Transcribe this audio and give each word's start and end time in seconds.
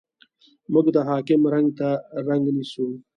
موږ 0.73 0.85
د 0.95 0.97
حاکم 1.09 1.41
رنګ 1.53 1.67
ته 1.79 1.89
رنګ 2.27 2.43
نیسو. 2.55 2.85